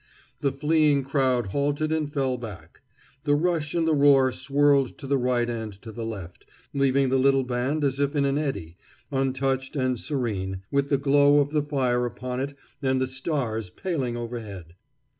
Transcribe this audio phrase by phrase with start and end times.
[0.39, 2.81] The fleeing crowd halted and fell back.
[3.23, 6.43] The rush and the roar swirled to the right and to the left,
[6.73, 8.77] leaving the little band as if in an eddy,
[9.11, 14.17] untouched and serene, with the glow of the fire upon it and the stars paling
[14.17, 14.73] overhead.